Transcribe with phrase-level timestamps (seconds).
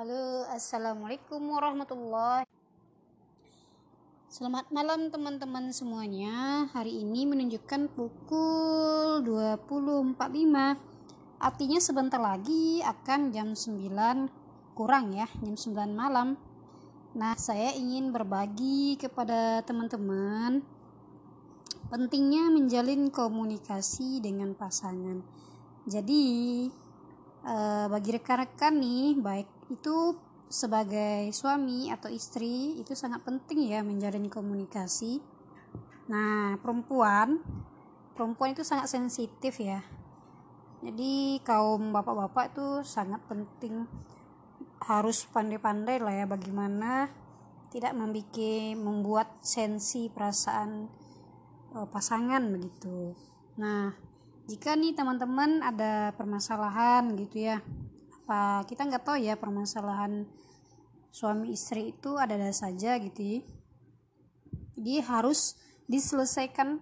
[0.00, 2.48] Halo, assalamualaikum warahmatullahi
[4.32, 6.64] Selamat malam teman-teman semuanya.
[6.72, 10.16] Hari ini menunjukkan pukul 20.45.
[11.36, 16.40] Artinya sebentar lagi akan jam 9 kurang ya, jam 9 malam.
[17.12, 20.64] Nah, saya ingin berbagi kepada teman-teman
[21.92, 25.20] pentingnya menjalin komunikasi dengan pasangan.
[25.84, 26.24] Jadi,
[27.44, 30.18] eh, bagi rekan-rekan nih, baik itu
[30.50, 35.22] sebagai suami atau istri itu sangat penting ya menjalin komunikasi.
[36.10, 37.38] Nah, perempuan
[38.18, 39.86] perempuan itu sangat sensitif ya.
[40.82, 43.86] Jadi kaum bapak-bapak itu sangat penting
[44.82, 47.12] harus pandai-pandai lah ya bagaimana
[47.70, 50.90] tidak membuat membuat sensi perasaan
[51.78, 53.14] uh, pasangan begitu.
[53.54, 53.94] Nah,
[54.50, 57.62] jika nih teman-teman ada permasalahan gitu ya
[58.30, 60.22] apa kita nggak tahu ya permasalahan
[61.10, 63.42] suami istri itu ada-ada saja gitu ya.
[64.78, 65.58] jadi harus
[65.90, 66.78] diselesaikan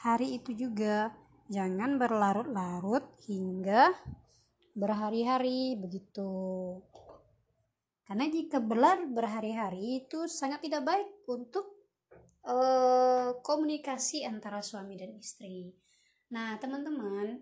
[0.00, 1.12] hari itu juga.
[1.48, 3.92] Jangan berlarut-larut hingga
[4.76, 6.76] berhari-hari begitu.
[8.04, 11.88] Karena jika berlarut berhari-hari itu sangat tidak baik untuk
[12.44, 15.72] uh, komunikasi antara suami dan istri.
[16.32, 17.40] Nah teman-teman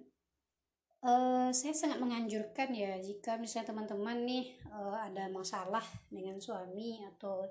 [1.04, 7.46] Uh, saya sangat menganjurkan ya jika misalnya teman-teman nih uh, ada masalah dengan suami atau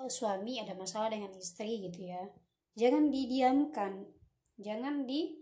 [0.00, 2.24] uh, suami ada masalah dengan istri gitu ya
[2.78, 3.92] jangan didiamkan.
[4.60, 5.36] Jangan di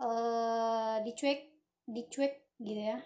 [0.00, 1.52] uh, dicuek
[1.88, 2.98] dicuek gitu ya.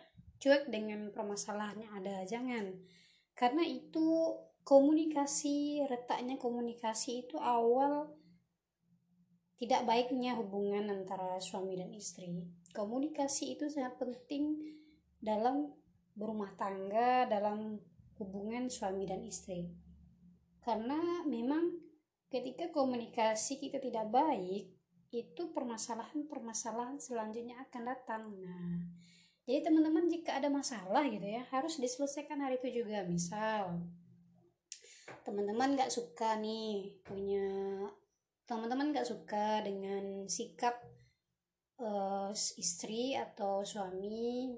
[0.42, 2.74] Cuek dengan permasalahan yang ada jangan.
[3.38, 8.14] Karena itu komunikasi retaknya komunikasi itu awal
[9.62, 12.42] tidak baiknya hubungan antara suami dan istri.
[12.74, 14.58] Komunikasi itu sangat penting
[15.22, 15.70] dalam
[16.18, 17.78] berumah tangga, dalam
[18.18, 19.70] hubungan suami dan istri.
[20.58, 21.78] Karena memang
[22.26, 24.74] ketika komunikasi kita tidak baik,
[25.14, 28.34] itu permasalahan-permasalahan selanjutnya akan datang.
[28.42, 28.82] Nah,
[29.46, 33.06] jadi teman-teman jika ada masalah gitu ya, harus diselesaikan hari itu juga.
[33.06, 33.78] Misal,
[35.22, 37.71] teman-teman gak suka nih punya
[38.46, 40.74] teman-teman gak suka dengan sikap
[41.78, 44.52] uh, istri atau suami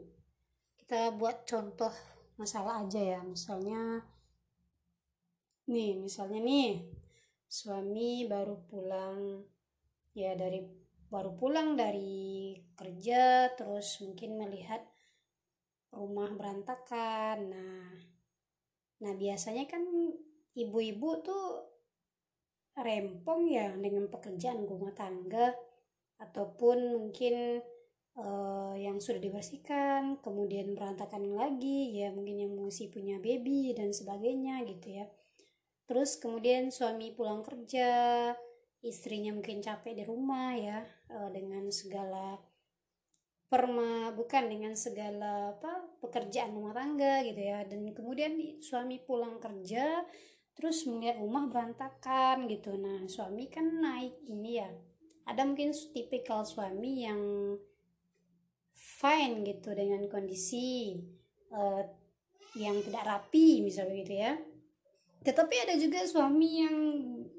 [0.84, 1.92] kita buat contoh
[2.36, 3.20] masalah aja ya.
[3.24, 4.04] Misalnya
[5.64, 6.84] nih misalnya nih
[7.48, 9.40] suami baru pulang
[10.12, 10.60] ya dari
[11.08, 14.84] baru pulang dari kerja terus mungkin melihat
[15.94, 17.38] rumah berantakan.
[17.48, 17.88] Nah
[19.00, 19.84] nah biasanya kan
[20.54, 21.73] ibu-ibu tuh
[22.74, 25.54] rempong ya dengan pekerjaan rumah tangga
[26.18, 27.62] ataupun mungkin
[28.18, 34.62] uh, yang sudah dibersihkan kemudian berantakan lagi ya mungkin yang masih punya baby dan sebagainya
[34.66, 35.06] gitu ya.
[35.84, 38.32] Terus kemudian suami pulang kerja
[38.84, 42.36] istrinya mungkin capek di rumah ya uh, dengan segala
[43.44, 47.62] perma bukan dengan segala apa pekerjaan rumah tangga gitu ya.
[47.68, 48.34] Dan kemudian
[48.64, 50.02] suami pulang kerja
[50.54, 52.74] terus melihat rumah berantakan gitu.
[52.78, 54.70] Nah suami kan naik ini ya.
[55.26, 57.22] Ada mungkin tipikal suami yang
[58.74, 60.98] fine gitu dengan kondisi
[61.50, 61.82] uh,
[62.54, 64.32] yang tidak rapi misalnya gitu ya.
[65.24, 66.76] Tetapi ada juga suami yang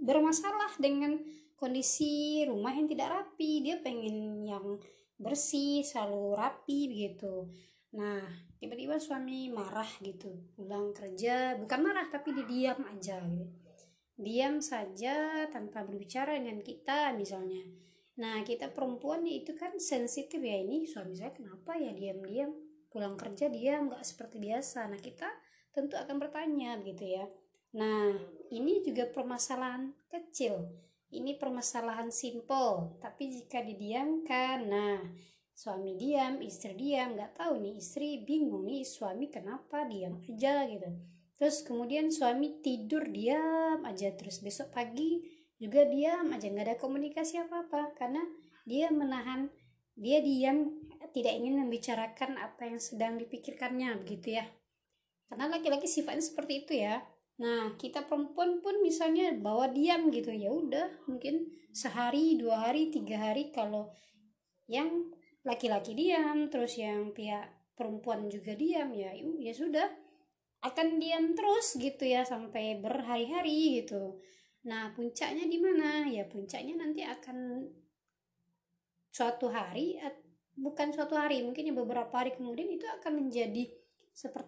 [0.01, 1.21] bermasalah dengan
[1.55, 3.61] kondisi rumah yang tidak rapi.
[3.63, 4.81] Dia pengen yang
[5.15, 7.47] bersih selalu rapi begitu
[7.93, 8.23] nah
[8.57, 10.33] tiba-tiba suami marah gitu.
[10.57, 11.53] Pulang kerja.
[11.59, 13.55] Bukan marah tapi dia diam aja gitu.
[14.15, 17.61] Diam saja tanpa berbicara dengan kita misalnya.
[18.15, 20.87] Nah kita perempuan itu kan sensitif ya ini.
[20.87, 22.55] Suami saya kenapa ya diam-diam?
[22.87, 24.87] Pulang kerja diam nggak seperti biasa.
[24.87, 25.27] Nah kita
[25.75, 27.27] tentu akan bertanya gitu ya.
[27.75, 28.15] Nah
[28.55, 30.63] ini juga permasalahan kecil.
[31.11, 34.99] Ini permasalahan simple tapi jika didiamkan nah
[35.55, 40.91] suami diam istri diam nggak tahu nih istri bingung nih suami kenapa diam aja gitu.
[41.39, 45.23] Terus kemudian suami tidur diam aja terus besok pagi
[45.55, 48.19] juga diam aja nggak ada komunikasi apa apa karena
[48.67, 49.47] dia menahan
[49.95, 50.75] dia diam
[51.15, 54.45] tidak ingin membicarakan apa yang sedang dipikirkannya begitu ya.
[55.31, 56.99] Karena laki-laki sifatnya seperti itu ya.
[57.39, 63.31] Nah kita perempuan pun misalnya bawa diam gitu ya udah mungkin sehari dua hari tiga
[63.31, 63.91] hari kalau
[64.67, 65.15] yang
[65.45, 69.87] laki-laki diam terus yang pihak perempuan juga diam ya ya sudah.
[70.65, 74.17] Akan diam terus gitu ya sampai berhari-hari gitu.
[74.65, 76.09] Nah puncaknya di mana?
[76.09, 77.69] Ya puncaknya nanti akan
[79.13, 79.95] suatu hari
[80.59, 83.71] bukan suatu hari mungkin ya beberapa hari kemudian itu akan menjadi
[84.11, 84.43] seperti